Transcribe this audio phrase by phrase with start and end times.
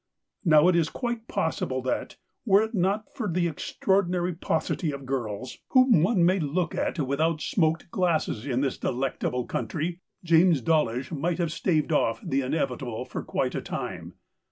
[0.43, 5.59] Now, it is quite possible that, were it not for the extraordinary paucity of girls
[5.67, 9.99] whom one THE COWARD 131 may look at without smoked glasses in this delectable country,
[10.23, 14.15] James Dawlish might have staved off the inevitable for quite a time.